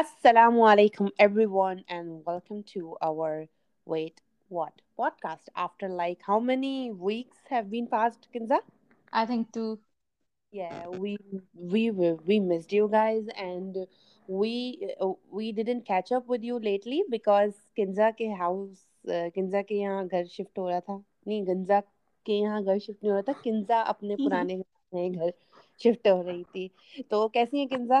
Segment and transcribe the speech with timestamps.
[0.00, 3.46] Assalamu alaikum, everyone, and welcome to our
[3.84, 5.48] Wait What podcast.
[5.54, 8.60] After like how many weeks have been passed, Kinza?
[9.12, 9.78] I think two.
[10.52, 11.18] Yeah, we
[11.54, 13.76] we were we missed you guys, and
[14.26, 14.54] we
[15.40, 18.80] we didn't catch up with you lately because Kinza ke house
[19.36, 20.98] Kinza ke yahan ghar shift ho raha tha.
[21.26, 21.80] نہیں گنزا
[22.24, 24.56] کے یہاں گھر shift نہیں ہو رہا تھا کنزا اپنے پرانے
[25.08, 25.30] گھر
[25.84, 28.00] شفٹ ہو رہی تھی تو کیسی ہیں کنزا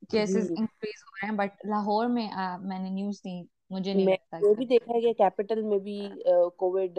[0.11, 3.21] کیسز جی۔ انکریز ہو رہے ہیں بٹ لاہور میں میں میں نے نیوز
[3.73, 5.61] مجھے نہیں لگتا وہ بھی بھی دیکھا capital
[6.59, 6.97] covid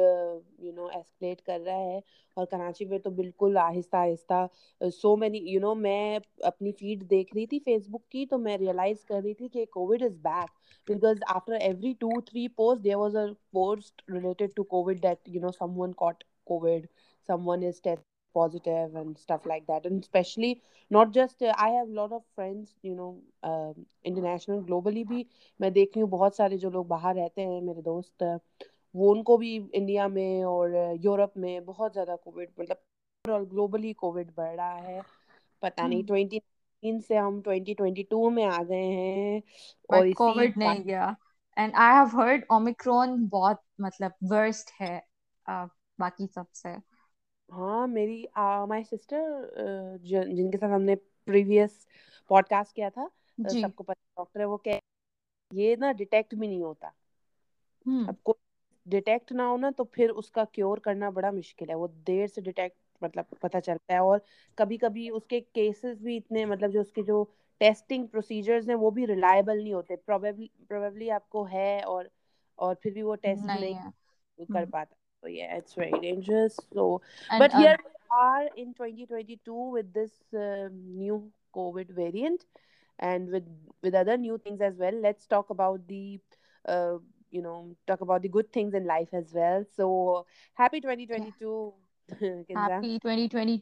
[0.64, 1.98] you know escalate کر رہا ہے
[2.36, 6.18] اور کراچی میں تو بالکل آہستہ آہستہ سو مینی یو نو میں
[6.50, 9.64] اپنی فیڈ دیکھ رہی تھی فیس بک کی تو میں ریئلائز کر رہی تھی کہ
[9.74, 10.50] covid is back
[10.90, 13.26] because after every two three post there was a
[13.58, 16.70] post related to covid covid that you know some some one one
[17.26, 17.28] caught
[17.68, 20.60] is test positive and stuff like that and especially
[20.96, 23.10] not just uh, i have a lot of friends you know
[23.50, 23.72] uh,
[24.12, 25.20] international globally bhi
[25.64, 28.24] main dekhi hu bahut sare jo log bahar rehte hain mere dost
[29.00, 29.52] wo unko bhi
[29.82, 32.82] india mein aur uh, europe mein bahut zyada covid matlab
[33.28, 35.02] overall globally covid badh raha hai
[35.66, 35.90] pata hmm.
[35.90, 41.12] nahi 2019 se hum 2022 mein aa gaye hain aur isi covid nahi gaya
[41.64, 44.94] and i have heard omicron bahut matlab worst hai
[45.54, 45.66] uh,
[46.06, 46.70] baki sab se
[47.56, 48.22] ہاں میری
[48.90, 50.94] sister جن کے ساتھ ہم نے
[53.50, 53.62] جی۔
[59.76, 63.58] تو پھر اس کا کیور کرنا بڑا مشکل ہے وہ دیر سے ڈیٹیکٹ مطلب پتہ
[63.66, 64.18] چلتا ہے اور
[64.58, 67.10] کبھی کبھی اس کے کیسز بھی اتنے مطلب
[68.80, 72.04] وہ بھی ریلائبل نہیں ہوتے ہے اور
[72.66, 73.46] اور پھر بھی وہ ٹیسٹ
[74.52, 74.94] کر پاتا
[75.28, 76.20] گڈ سوپی
[90.80, 91.44] ٹوئنٹی ٹوئنٹی
[92.10, 93.60] وہاں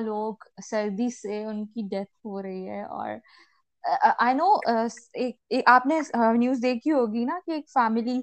[0.00, 0.34] لوگ
[0.68, 3.16] سردی سے ان کی ڈیتھ ہو رہی ہے اور
[4.18, 4.54] آئی نو
[5.66, 6.00] آپ نے
[6.36, 8.20] نیوز دیکھی ہوگی نا کہ ایک فیملی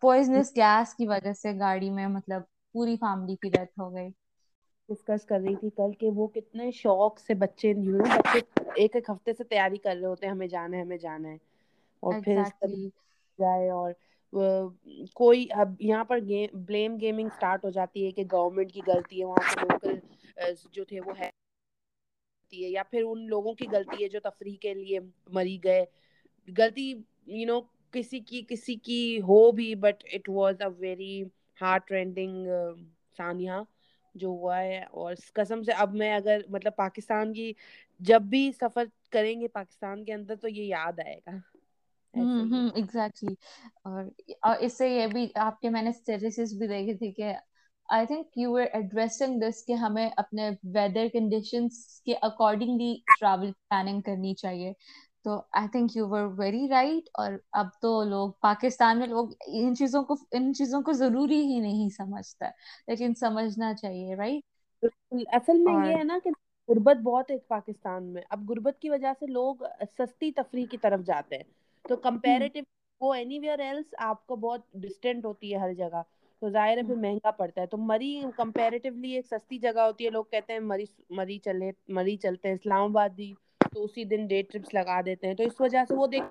[0.00, 2.42] پوائزنس گیس کی وجہ سے گاڑی میں مطلب
[2.72, 4.08] پوری فیملی کی ڈیتھ ہو گئی
[4.88, 8.38] ڈسکس کر رہی تھی کل کہ وہ کتنے شوق سے بچے یوں بچے
[8.82, 11.36] ایک ایک ہفتے سے تیاری کر رہے ہوتے ہیں ہمیں جانا ہے ہمیں جانا ہے
[12.06, 12.38] اور پھر
[13.38, 13.92] جائے اور
[15.14, 16.18] کوئی اب یہاں پر
[16.52, 19.94] بلیم گیمنگ سٹارٹ ہو جاتی ہے کہ گورنمنٹ کی غلطی ہے وہاں کے لوکل
[20.44, 21.30] uh, جو تھے وہ ہے
[22.52, 24.98] یا پھر ان لوگوں کی غلطی ہے جو تفریح کے لیے
[25.34, 25.84] مری گئے
[26.56, 26.88] غلطی
[27.26, 27.60] یو نو
[27.98, 31.22] کسی کی کسی کی ہو بھی but it was a very
[31.62, 32.46] heart rendering
[34.20, 37.48] جو ہوا ہے اور قسم سے اب میں اگر مطلب پاکستان پاکستان کی
[38.08, 39.46] جب بھی سفر کریں گے
[40.04, 41.34] کے اندر تو یہ یاد آئے گا
[43.90, 45.28] ہمیں
[50.16, 50.44] اپنے
[50.74, 54.70] ویدر کے اکارڈنگلی ٹریول پلاننگ کرنی چاہیے
[55.24, 59.28] تو I think you were very right اور اب تو لوگ پاکستان میں لوگ
[59.60, 62.48] ان چیزوں کو ان چیزوں کو ضروری ہی نہیں سمجھتا
[62.88, 64.84] لیکن سمجھنا چاہیے رائٹ
[65.36, 66.30] اصل میں یہ ہے ہے نا کہ
[66.68, 69.62] غربت بہت پاکستان میں اب غربت کی وجہ سے لوگ
[69.98, 72.64] سستی تفریح کی طرف جاتے ہیں تو
[73.04, 76.02] وہ اینی ویئر ایلس آپ کو بہت ڈسٹینٹ ہوتی ہے ہر جگہ
[76.40, 80.10] تو ظاہر ہے پھر مہنگا پڑتا ہے تو مری کمپیریٹیولی ایک سستی جگہ ہوتی ہے
[80.10, 80.84] لوگ کہتے ہیں مری
[81.20, 83.32] مری چلے مری چلتے ہیں اسلام آباد بھی
[83.74, 86.24] تو اسی دن ڈے ٹرپس لگا دیتے ہیں تو اس وجہ سے وہ دیکھ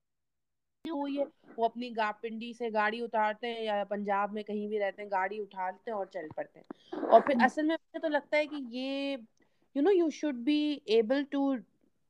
[0.91, 1.23] ہوئی ہے
[1.57, 5.09] وہ اپنی گا پنڈی سے گاڑی اتارتے ہیں یا پنجاب میں کہیں بھی رہتے ہیں
[5.11, 8.45] گاڑی اٹھاتے ہیں اور چل پڑتے ہیں اور پھر اصل میں مجھے تو لگتا ہے
[8.53, 9.15] کہ یہ
[9.75, 10.59] you know you should be
[10.97, 11.51] able to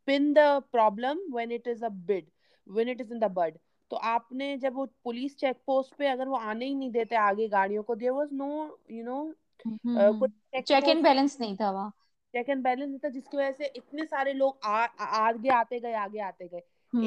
[0.05, 2.29] pin the problem when it is a bud
[2.75, 3.57] when it is in the bird
[3.89, 7.15] تو آپ نے جب وہ پولیس چیک پوسٹ پہ اگر وہ آنے ہی نہیں دیتے
[7.21, 8.51] آگے گاڑیوں کو there was no
[8.97, 11.89] you know check and balance نہیں تھا وہاں
[12.33, 15.93] چیک اینڈ بیلنس نہیں تھا جس کی وجہ سے اتنے سارے لوگ آگے آتے گئے
[16.03, 16.59] آگے آتے گئے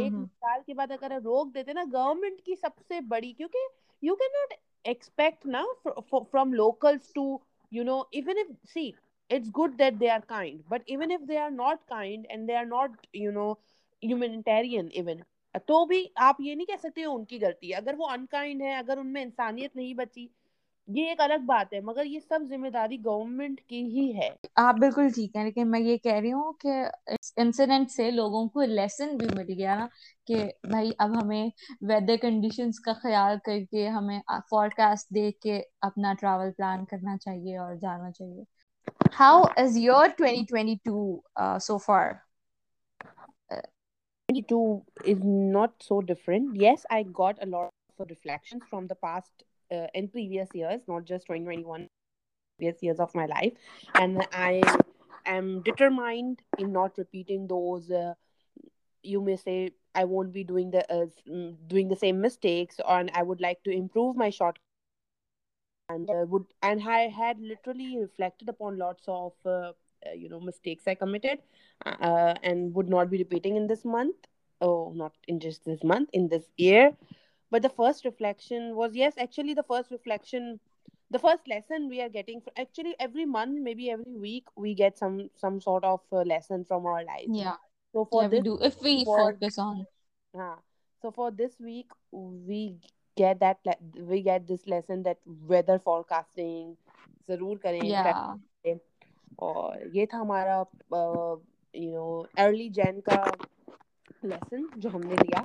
[0.03, 3.67] ایک مثال کے بعد اگر روک دیتے نا گورنمنٹ کی سب سے بڑی کیونکہ
[4.07, 4.55] یو کین ناٹ
[4.93, 5.65] ایکسپیکٹ نا
[6.11, 7.27] from local to
[7.73, 8.91] you know even if see
[9.31, 12.57] it's good that they are kind but even if they are not kind and they
[12.57, 13.51] are not you know
[14.03, 15.21] humanitarian even
[15.67, 18.75] تو بھی آپ یہ نہیں کہہ سکتے ان کی غلطی ہے اگر وہ انکائنڈ ہے
[18.77, 20.27] اگر ان میں انسانیت نہیں بچی
[20.93, 24.29] یہ ایک الگ بات ہے مگر یہ سب ذمہ داری گورنمنٹ کی ہی ہے
[24.63, 26.73] آپ بالکل ٹھیک ہیں لیکن میں یہ کہہ رہی ہوں کہ
[27.43, 29.87] انسیڈنٹ سے لوگوں کو لیسن بھی مل گیا نا
[30.27, 31.49] کہ بھائی اب ہمیں
[31.89, 34.19] ویدر کنڈیشنز کا خیال کر کے ہمیں
[34.51, 38.43] فورکاسٹ دیکھ کے اپنا ٹریول پلان کرنا چاہیے اور جانا چاہیے
[39.21, 42.13] how is your twenty twenty two so far
[44.49, 44.63] two
[45.11, 49.43] is not so different yes I got a lot for reflection from the past
[49.75, 51.09] doing
[61.89, 64.59] the same mistakes I would like to improve my short
[65.91, 66.11] and
[66.63, 69.09] I had literally reflected upon lots
[72.75, 74.29] would not be repeating in this month
[74.97, 75.31] not
[75.67, 76.89] this month in this year
[77.55, 80.43] but the first reflection was yes actually the first reflection
[81.15, 85.17] the first lesson we are getting actually every month maybe every week we get some
[85.41, 87.55] some sort of lesson from our life یا
[87.93, 89.81] so far the do if we focus on
[90.41, 90.55] ہاں
[91.03, 91.93] so for this week
[92.49, 92.67] we
[93.19, 93.69] get that
[94.09, 95.19] we get this lesson that
[95.51, 96.75] weather forecasting
[97.29, 98.05] ضرور کریں یا
[99.45, 100.63] اور یہ تھا ہمارا
[100.93, 103.25] you know early Jain کا
[104.23, 105.45] لیسن جو ہم نے لیا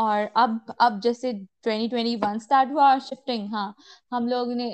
[0.00, 0.50] اور اب
[0.84, 1.30] اب جیسے
[1.68, 3.64] اسٹارٹ ہوا اور شفٹنگ ہاں
[4.12, 4.68] ہم لوگ نے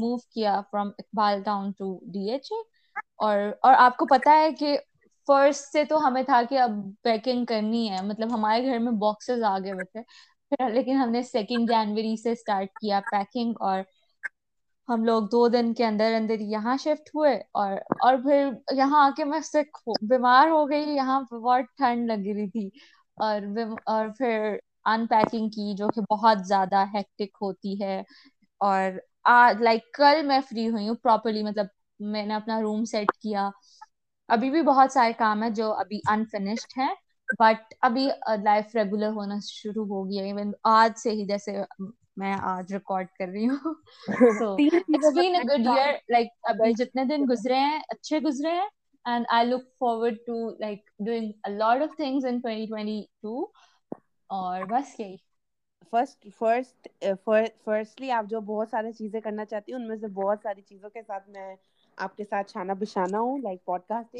[0.00, 2.58] موو کیا from Iqbal town to D H A
[3.28, 4.76] اور اور آپ کو پتا ہے کہ
[5.26, 9.42] فرسٹ سے تو ہمیں تھا کہ اب پیکنگ کرنی ہے مطلب ہمارے گھر میں باکسز
[9.50, 10.02] آ ہوئے تھے
[10.74, 13.80] لیکن ہم نے سیکنڈ جنوری سے اسٹارٹ کیا پیکنگ اور
[14.92, 17.72] ہم لوگ دو دن کے اندر اندر یہاں شفٹ ہوئے اور
[18.06, 19.40] اور پھر یہاں آ کے میں
[20.10, 22.68] بیمار ہو گئی یہاں بہت ٹھنڈ لگ رہی تھی
[23.24, 23.40] اور
[23.92, 24.50] اور پھر
[24.90, 28.00] ان پیکنگ کی جو کہ بہت زیادہ ہیکٹک ہوتی ہے
[28.68, 28.98] اور
[29.62, 31.66] لائک کل میں فری ہوئی ہوں پراپرلی مطلب
[32.14, 33.48] میں نے اپنا روم سیٹ کیا
[34.36, 36.88] ابھی بھی بہت سارے کام ہیں جو ابھی انفنشڈ ہیں
[37.40, 38.06] بٹ ابھی
[38.44, 41.56] لائف ریگولر ہونا شروع ہو گیا ایون آج سے ہی جیسے
[42.22, 43.74] میں آج ریکارڈ کر رہی ہوں
[45.52, 48.68] گڈ ایئر لائک ابھی جتنے دن گزرے ہیں اچھے گزرے ہیں
[49.06, 53.44] and i look forward to like doing a lot of things in 2022
[54.34, 55.16] اور بس یہی
[55.90, 56.88] فرسٹ فرسٹ
[57.64, 60.90] فرسٹلی آپ جو بہت سارے چیزیں کرنا چاہتی ہیں ان میں سے بہت ساری چیزوں
[60.90, 61.54] کے ساتھ میں
[62.06, 64.16] آپ کے ساتھ چھانا بچھانا ہوں لائک پوڈ کاسٹ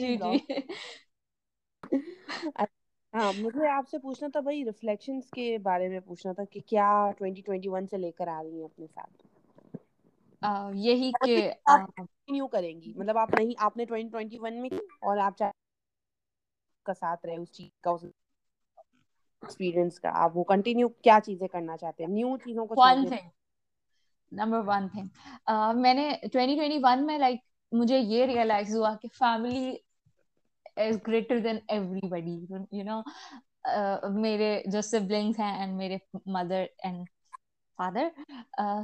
[3.15, 6.91] ہاں مجھے آپ سے پوچھنا تھا بھائی ریفلیکشنس کے بارے میں پوچھنا تھا کہ کیا
[7.19, 9.26] ٹوینٹی ٹوینٹی ون سے لے کر آ رہی ہیں اپنے ساتھ
[10.41, 11.11] میرے
[34.73, 35.88] جو سبلنگ ہیں
[37.81, 38.11] فادر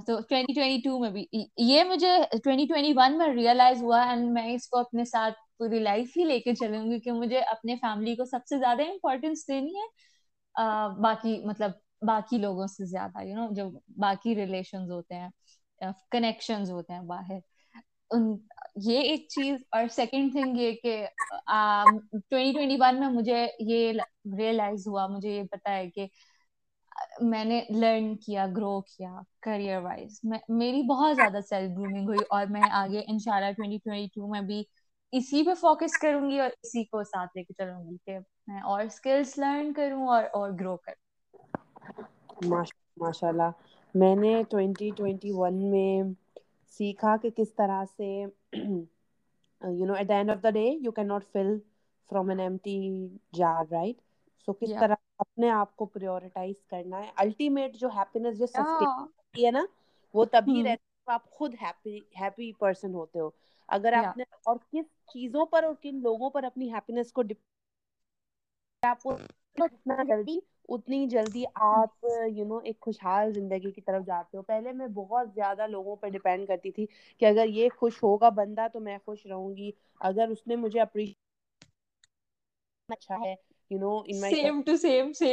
[0.07, 2.13] تو twenty twenty twenty twenty two میں میں میں بھی یہ مجھے
[2.73, 6.39] مجھے ون ریئلائز ہوا اینڈ اس کو کو اپنے اپنے ساتھ پوری لائف ہی لے
[6.47, 7.11] کے چلوں گی کہ
[7.83, 9.87] فیملی سب سے مطلب سے زیادہ زیادہ امپورٹینس دینی ہے
[10.57, 12.67] باقی باقی باقی مطلب لوگوں
[13.27, 17.39] یو نو جو ریلیشنز ہوتے ہیں کنیکشنز ہوتے ہیں باہر
[18.17, 18.31] ان
[18.87, 21.05] یہ ایک چیز اور سیکنڈ تھنگ یہ کہ
[21.49, 25.07] ٹوینٹی ٹوینٹی ون میں مجھے مجھے یہ یہ ریئلائز ہوا
[25.51, 26.07] پتا ہے کہ
[27.31, 32.47] میں نے لرن کیا گرو کیا کریئر وائز میری بہت زیادہ سیلف گرومنگ ہوئی اور
[32.51, 34.63] میں آگے ان شاء اللہ ٹوینٹی ٹوئنٹی ٹو میں بھی
[35.19, 38.61] اسی پہ فوکس کروں گی اور اسی کو ساتھ لے کے چلوں گی کہ میں
[38.71, 42.53] اور اسکلس لرن کروں اور اور گرو کروں
[43.01, 43.51] ماشاء اللہ
[44.03, 46.03] میں نے ٹوینٹی ٹوینٹی ون میں
[46.79, 51.09] سیکھا کہ کس طرح سے you know at the end of the day you can
[51.09, 51.57] not fill
[52.11, 52.79] from N M T
[53.39, 54.01] jar right
[54.47, 59.51] so کس طرح اپنے آپ کو پریورٹائز کرنا ہے الٹیمیٹ جو ہیپینس جو سسٹین ہے
[59.51, 59.65] نا
[60.15, 63.29] وہ تبھی رہتی ہے آپ خود ہیپی ہیپی پرسن ہوتے ہو
[63.77, 67.23] اگر آپ نے اور کس چیزوں پر اور کن لوگوں پر اپنی ہیپینس کو
[68.87, 69.07] آپ
[69.63, 70.39] اتنا جلدی
[70.75, 72.05] اتنی جلدی آپ
[72.35, 76.09] یو نو ایک خوشحال زندگی کی طرف جاتے ہو پہلے میں بہت زیادہ لوگوں پر
[76.15, 76.87] ڈپینڈ کرتی تھی
[77.19, 79.71] کہ اگر یہ خوش ہوگا بندہ تو میں خوش رہوں گی
[80.11, 81.19] اگر اس نے مجھے اپریشیٹ
[82.97, 83.35] اچھا ہے
[83.71, 85.33] میں چاہتی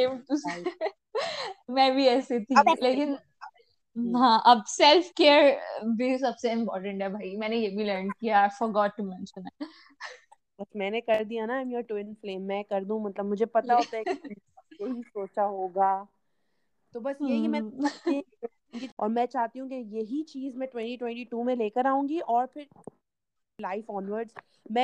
[19.59, 22.47] ہوں کہ یہی چیز میں لے کر آؤں گی اور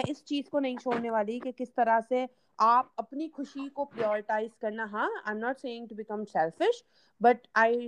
[0.08, 2.26] اس چیز کو نہیں چھوڑنے والی کہ کس طرح سے
[2.66, 6.82] آپ اپنی خوشی کو پیورٹائز کرنا ہاں I not saying to become selfish
[7.24, 7.88] but I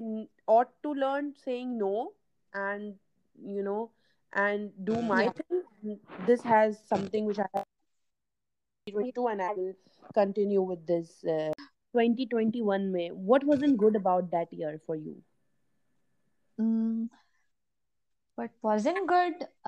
[0.55, 1.89] ought to learn saying no
[2.61, 2.93] and
[3.55, 3.85] you know
[4.43, 5.91] and do my thing
[6.27, 6.77] this has
[7.11, 7.39] something which
[10.15, 10.39] I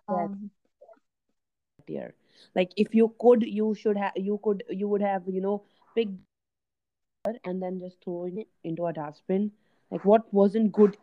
[0.07, 2.01] میں
[2.55, 5.63] like if you could you should have you could you would have you know
[5.95, 9.51] picked and then just throw it into a dustbin
[9.91, 10.97] like what wasn't good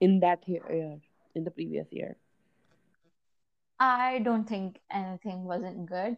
[0.00, 0.98] in that year
[1.34, 2.16] in the previous year
[3.80, 6.16] i don't think anything wasn't good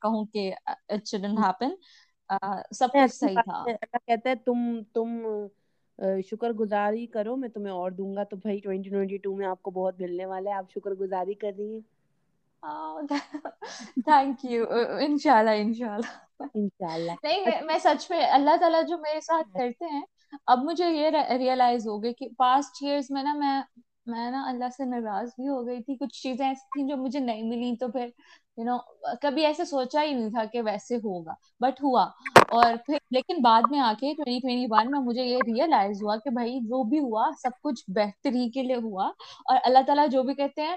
[0.00, 0.30] میں
[2.72, 3.30] شکر
[6.28, 10.58] شکر گزاری گزاری کرو تمہیں اور دوں گا تو آپ آپ کو بہت ملنے والا
[10.58, 11.80] ہے کر رہی ہیں
[18.30, 20.04] اللہ تعالیٰ جو میرے ساتھ کرتے ہیں
[20.48, 23.60] اب مجھے یہ ریئلائز ہو گئی کہ پاسٹ ایئرس میں نا میں
[24.12, 27.20] میں نا اللہ سے ناراض بھی ہو گئی تھی کچھ چیزیں ایسی تھیں جو مجھے
[27.20, 28.06] نہیں ملی تو پھر
[28.56, 28.76] یو نو
[29.22, 32.04] کبھی ایسے سوچا ہی نہیں تھا کہ ویسے ہوگا بٹ ہوا
[32.58, 36.58] اور پھر لیکن بعد میں میں آ کے ون مجھے یہ ریئلائز ہوا کہ بھائی
[36.68, 39.10] جو بھی ہوا سب کچھ بہتری کے لیے ہوا
[39.50, 40.76] اور اللہ تعالیٰ جو بھی کہتے ہیں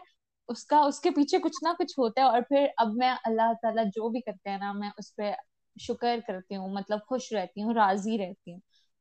[0.55, 3.53] اس کا اس کے پیچھے کچھ نہ کچھ ہوتا ہے اور پھر اب میں اللہ
[3.61, 5.31] تعالیٰ جو بھی کرتے ہیں نا میں اس پہ
[5.87, 8.59] شکر کرتی ہوں مطلب خوش رہتی ہوں راضی رہتی ہوں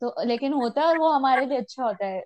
[0.00, 2.20] تو لیکن ہوتا ہے اور وہ ہمارے لیے اچھا ہوتا ہے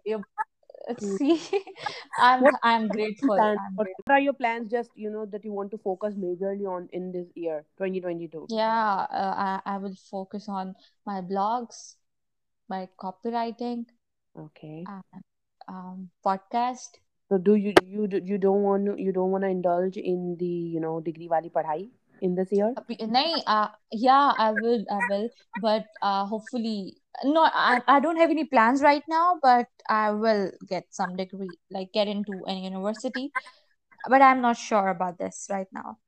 [27.25, 31.49] no I, I don't have any plans right now but i will get some degree
[31.71, 33.31] like get into an university
[34.09, 35.99] but i'm not sure about this right now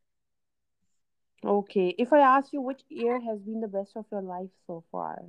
[1.45, 4.85] okay if i ask you which year has been the best of your life so
[4.91, 5.23] far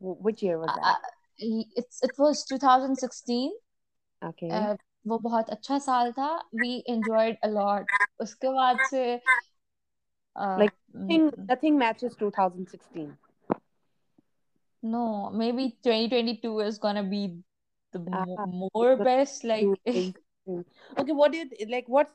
[0.00, 0.96] which year was that uh,
[1.74, 3.50] it's, it was 2016
[4.24, 4.74] okay uh,
[5.10, 6.28] وہ بہت اچھا سال تھا
[6.60, 7.90] we enjoyed a lot
[8.22, 9.04] اس کے بعد سے
[10.36, 10.72] like
[11.50, 13.06] nothing matches 2016
[14.82, 17.36] no maybe 2022 is gonna be
[17.92, 20.12] the uh, more, more best like okay
[20.94, 22.08] what do you like what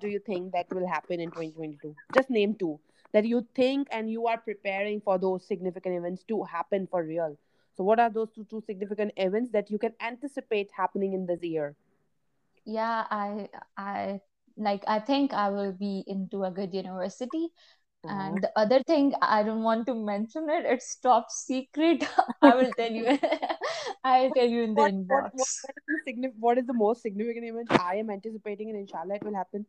[0.00, 2.78] do you think that will happen in 2022 just name two
[3.12, 7.38] that you think and you are preparing for those significant events to happen for real
[7.76, 11.42] so what are those two, two significant events that you can anticipate happening in this
[11.42, 11.76] year
[12.64, 14.20] yeah i i
[14.56, 17.48] like i think i will be into a good university
[18.04, 22.04] and the other thing i don't want to mention it it's top secret
[22.42, 23.18] i will tell you
[24.04, 26.66] i'll tell you in the what, inbox what, what, what, is the signif- what is
[26.66, 29.66] the most significant event i am anticipating and inshallah it will happen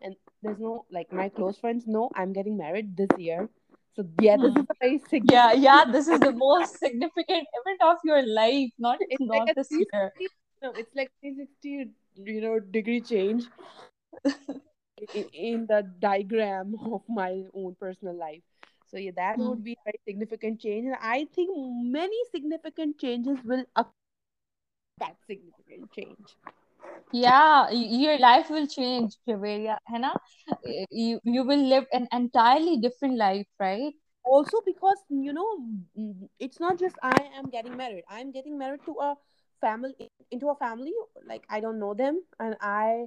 [0.00, 3.48] and there's no like my close friends know i'm getting married this year
[3.96, 7.82] so yeah this is a very significant yeah yeah this is the most significant event
[7.82, 10.12] of your life not it's not like this year
[10.62, 11.68] no it's like 360
[12.32, 13.42] you know degree change
[15.32, 18.42] in the diagram of my own personal life.
[18.90, 20.86] So yeah, that mm would be a very significant change.
[20.86, 23.90] And I think many significant changes will occur
[24.98, 26.36] that significant change.
[27.12, 29.78] Yeah, your life will change, Javeria.
[29.84, 30.14] Hannah,
[30.90, 33.94] you, you will live an entirely different life, right?
[34.24, 35.66] Also, because you know,
[36.38, 38.04] it's not just I am getting married.
[38.08, 39.14] I'm getting married to a
[39.60, 39.94] family
[40.32, 40.90] into a family
[41.26, 43.06] like I don't know them, and I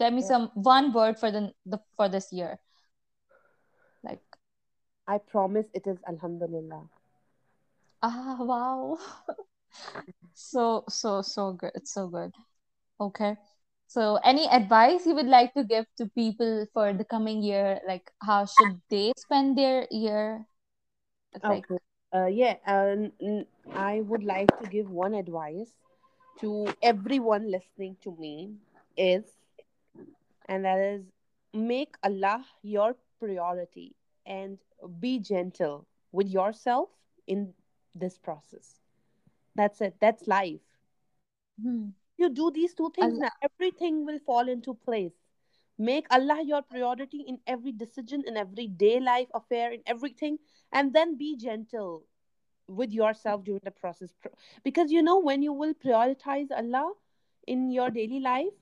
[0.00, 2.28] for this
[8.38, 8.62] وا
[10.36, 11.98] so goes
[15.28, 17.14] like to give people fork
[18.28, 19.58] how شوڈنگ
[30.46, 31.02] and that is,
[31.52, 34.58] make Allah your priority and
[35.00, 36.88] be gentle with yourself
[37.26, 37.52] in
[37.94, 38.78] this process.
[39.54, 39.96] That's it.
[40.00, 40.66] That's life.
[41.60, 41.90] Mm-hmm.
[42.18, 45.12] You do these two things, now everything will fall into place.
[45.78, 50.38] Make Allah your priority in every decision, in every day life affair, in everything.
[50.72, 52.04] And then be gentle
[52.66, 54.08] with yourself during the process.
[54.64, 56.94] Because, you know, when you will prioritize Allah
[57.46, 58.54] in your daily life,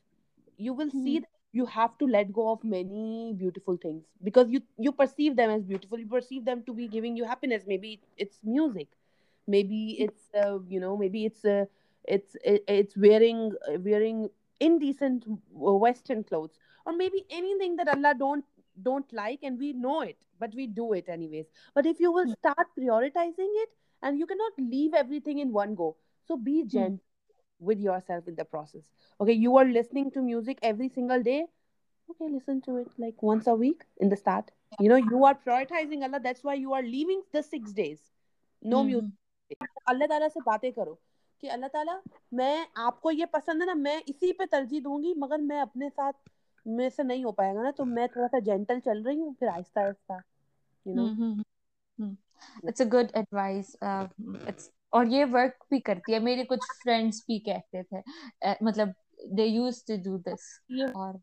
[0.56, 1.14] you will see hmm.
[1.14, 1.20] that
[1.56, 7.66] you have to let go of many beautiful things because them be giving you givingness
[7.68, 8.94] may beats music
[15.84, 17.18] western clothes اور maybe
[17.60, 20.90] anything Allah don't like and we know it but we do
[21.28, 21.44] anyways
[21.76, 22.12] but if you
[23.14, 25.92] کی not leave
[26.44, 27.00] be giant
[27.66, 27.96] اللہ
[41.72, 41.98] تعالیٰ
[42.32, 45.60] میں آپ کو یہ پسند ہے نا میں اسی پہ ترجیح دوں گی مگر میں
[45.60, 45.88] اپنے
[54.94, 58.00] اور یہ ورک بھی کرتی ہے میرے کچھ فرینڈس بھی کہتے تھے
[58.64, 58.88] مطلب
[59.38, 60.44] they used to do this
[60.96, 61.14] اور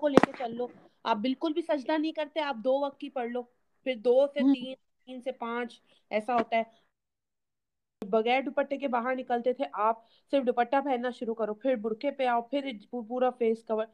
[0.00, 0.66] کو لے کے چل لو
[1.10, 3.42] آپ بالکل بھی سجدہ نہیں کرتے آپ دو وقت کی پڑھ لو
[3.84, 4.74] پھر دو سے تین
[5.06, 5.78] تین سے پانچ
[6.18, 11.54] ایسا ہوتا ہے بغیر دوپٹے کے باہر نکلتے تھے آپ صرف دوپٹہ پہننا شروع کرو
[11.66, 12.70] پھر برقعے پہ آؤ پھر
[13.08, 13.84] پورا فیس کور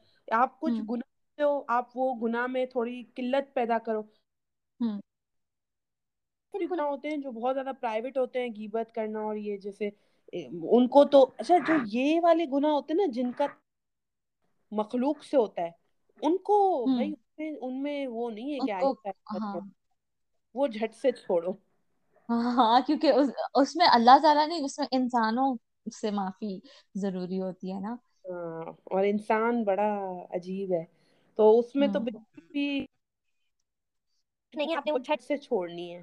[0.42, 4.02] آپ کچھ گناہ ہو آپ وہ گناہ میں تھوڑی قلت پیدا کرو
[6.56, 9.88] بھی گناہ ہوتے ہیں جو بہت زیادہ پرائیویٹ ہوتے ہیں غیبت کرنا اور یہ جیسے
[10.76, 13.46] ان کو تو اچھا جو یہ والے گناہ ہوتے ہیں نا جن کا
[14.80, 15.70] مخلوق سے ہوتا ہے
[16.26, 16.56] ان کو
[16.94, 17.12] بھائی
[17.60, 19.54] ان میں وہ نہیں ہے کہ ہاں۔
[20.54, 23.12] وہ جھٹ سے چھوڑو ہاں, ہاں،, ہاں، کیونکہ
[23.60, 25.54] اس میں اللہ تعالیٰ نے اس میں انسانوں
[26.00, 26.58] سے معافی
[27.02, 27.94] ضروری ہوتی ہے نا
[28.28, 29.88] اور انسان بڑا
[30.36, 30.84] عجیب ہے
[31.36, 32.68] تو اس میں تو بالکل بھی
[34.56, 36.02] نہیں آپ نے وہ جھٹ سے چھوڑنی ہے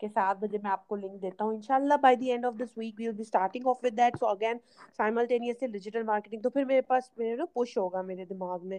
[0.05, 2.77] کے سات بجے میں آپ کو لنک دیتا ہوں انشاءاللہ by the end of this
[2.79, 4.57] week we'll be starting off with that so again
[4.97, 8.79] simultaneously digital marketing تو پھر میرے پاس میرے نا پش ہوگا میرے دماغ میں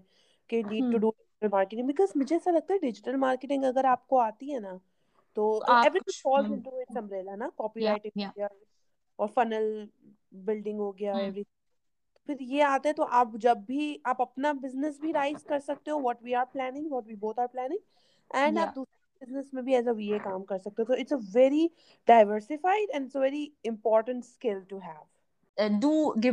[0.49, 4.05] کہ need to do digital marketing because مجھے ایسا لگتا ہے ڈیجیٹل مارکیٹنگ اگر آپ
[4.07, 4.75] کو آتی ہے نا
[5.35, 8.47] تو every falls into to its umbrella نا کاپی رائٹنگ ہو گیا
[9.23, 9.69] اور فنل
[10.45, 11.43] بلڈنگ ہو گیا ایوری
[12.25, 15.91] پھر یہ آتے ہیں تو آپ جب بھی آپ اپنا بزنس بھی رائز کر سکتے
[15.91, 19.61] ہو what we are planning what we both are planning and آپ دوسرے بزنس میں
[19.63, 21.67] بھی ایز اے اے کام کر سکتے ہو it's it's very very
[22.07, 23.15] diversified and
[23.69, 25.03] important skill to have
[25.57, 26.31] میں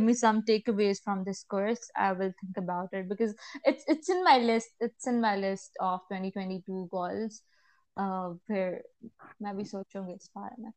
[9.39, 10.69] میں بھی سوچوں گی اس بارے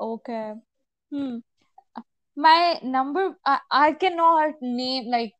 [0.00, 0.54] okay.
[1.10, 1.36] Hmm.
[2.36, 5.32] My number, I, I cannot name like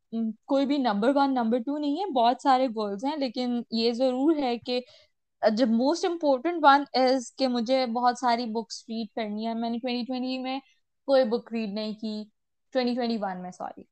[0.48, 4.36] کوئی بھی نمبر نمبر ون ٹو نہیں ہے بہت سارے گولس ہیں لیکن یہ ضرور
[4.42, 4.80] ہے کہ
[5.68, 10.04] موسٹ امپورٹینٹ ون از کہ مجھے بہت ساری بکس ریڈ کرنی ہے میں نے ٹوینٹی
[10.06, 10.58] ٹوینٹی میں
[11.06, 12.22] کوئی بک ریڈ نہیں کی
[12.72, 13.82] ٹوینٹی ٹوینٹی ون میں سوری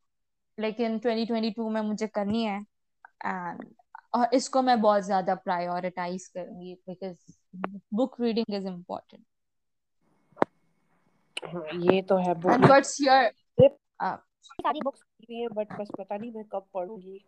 [0.67, 2.57] لیکن ٹوینٹی ٹوینٹی ٹو میں مجھے کرنی ہے
[3.25, 3.63] اینڈ
[4.17, 7.15] اور اس کو میں بہت زیادہ پرائیورٹائز کروں گی because
[7.99, 9.25] book reading is important
[11.91, 13.25] یہ تو ہے بک بٹس یور
[15.57, 17.19] بٹ بس پتہ نہیں میں کب پڑھوں گی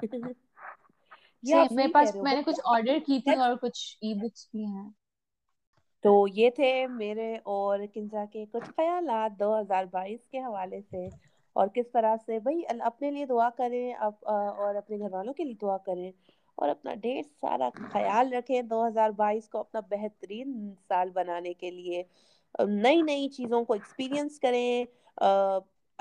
[1.71, 4.89] میرے پاس میں نے کچھ آرڈر کی تھی اور کچھ ای بکس بھی ہیں
[6.03, 11.07] تو یہ تھے میرے اور کنزا کے کچھ خیالات دو ہزار بائیس کے حوالے سے
[11.61, 12.61] اور کس طرح سے بھائی
[12.93, 16.11] اپنے لیے دعا کریں اور اپنے گھر والوں کے لیے دعا کریں
[16.59, 20.53] اور اپنا ڈھیر سارا خیال رکھیں دو ہزار بائیس کو اپنا بہترین
[20.89, 22.03] سال بنانے کے لیے
[22.69, 24.85] نئی نئی چیزوں کو ایکسپیرئنس کریں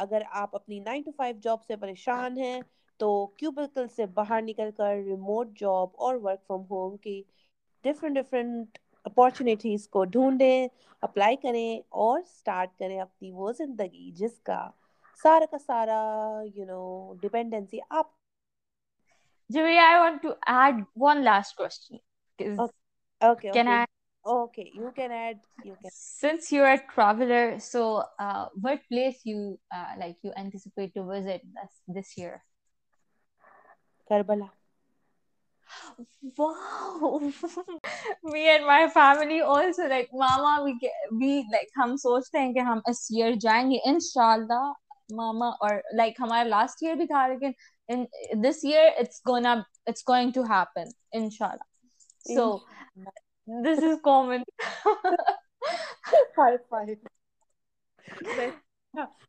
[0.06, 2.60] اگر آپ اپنی نائن ٹو فائیو جاب سے پریشان ہیں
[3.00, 7.22] تو کیوبیکل سے باہر نکل کر ریموٹ جاب اور ورک فرام ہوم کی
[7.84, 8.78] ڈفرینٹ ڈفرینٹ
[9.12, 10.68] اپارچونیٹیز کو ڈھونڈیں
[11.10, 14.68] اپلائی کریں اور اسٹارٹ کریں اپنی وہ زندگی جس کا
[15.24, 16.02] سارا کا سارا
[16.56, 18.17] یو نو ڈپینڈنسی آپ
[19.56, 20.36] ہم
[41.96, 44.72] سوچتے ہیں کہ ہم اس ایئر جائیں گے ان شاء اللہ
[45.16, 47.52] ماما اور لائک ہمارا لاسٹ ایئر بھی تھا لیکن
[47.90, 48.08] in
[48.44, 51.68] this year it's gonna it's going to happen inshallah
[52.36, 52.62] so
[53.66, 54.44] this is common
[56.40, 56.98] five, five.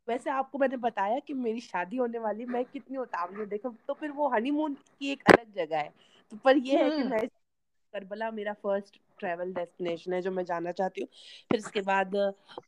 [0.08, 3.46] ویسے آپ کو میں نے بتایا کہ میری شادی ہونے والی میں کتنی اتاولی ہوں
[3.46, 5.88] دیکھو تو پھر وہ ہنی مون کی ایک الگ جگہ ہے
[6.28, 7.18] تو پر یہ ہے کہ میں
[7.92, 12.14] کربلا میرا فرسٹ ٹریول ڈیسٹینیشن ہے جو میں جانا چاہتی ہوں پھر اس کے بعد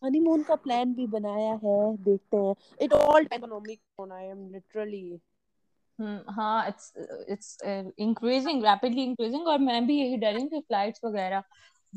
[0.03, 2.53] ہنی مون کا پلان بھی بنایا ہے دیکھتے ہیں
[2.85, 5.03] اٹ آل اکنومک ہونا ہے لٹرلی
[6.37, 6.61] ہاں
[7.97, 11.41] انکریزنگ ریپڈلی انکریزنگ اور میں بھی یہی ڈر ہوں کہ فلائٹ وغیرہ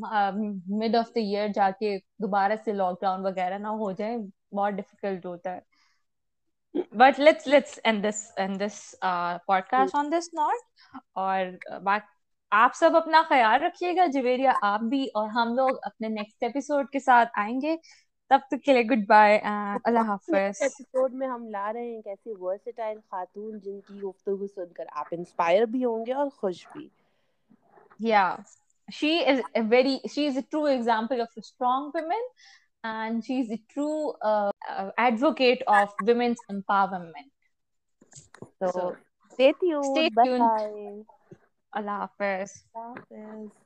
[0.04, 4.18] مڈ آف دا ایئر جا کے دوبارہ سے لاک ڈاؤن وغیرہ نہ ہو جائے
[4.58, 5.72] بہت ڈیفیکلٹ ہوتا ہے
[6.98, 8.80] but let's let's in this in this
[9.72, 11.76] podcast on this note اور
[12.62, 16.90] آپ سب اپنا خیال رکھیے گا جویریا آپ بھی اور ہم لوگ اپنے نیکسٹ ایپیسوڈ
[16.92, 17.76] کے ساتھ آئیں گے
[18.34, 19.38] تب تک کے لیے گڈ بائے
[19.86, 24.72] اللہ حافظ ایپیسوڈ میں ہم لا رہے ہیں کیسی ورسٹائل خاتون جن کی گفتگو سن
[24.78, 26.88] کر آپ انسپائر بھی ہوں گے اور خوش بھی
[28.10, 28.26] یا
[29.00, 32.26] she is a very she is a true example of strong women
[32.96, 34.12] and she is a true
[35.06, 38.90] advocate of women's empowerment تو
[39.38, 40.90] دیتی ہوں بائے
[41.72, 43.63] اللہ حافظ اللہ حافظ